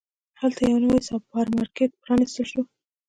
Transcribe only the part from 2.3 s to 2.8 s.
شو.